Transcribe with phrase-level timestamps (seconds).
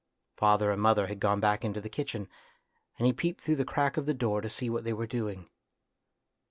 [0.35, 2.27] Father and mother had gone back into the kitchen,
[2.97, 5.47] and he peeped through the crack of the door to see what they were doing.